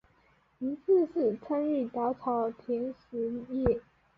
[0.57, 3.81] 名字是参考早稻田实业。